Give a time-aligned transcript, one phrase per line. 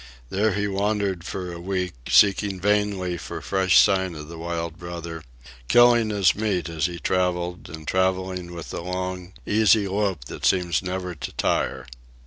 [0.31, 5.21] There he wandered for a week, seeking vainly for fresh sign of the wild brother,
[5.67, 10.81] killing his meat as he travelled and travelling with the long, easy lope that seems
[10.81, 11.85] never to tire.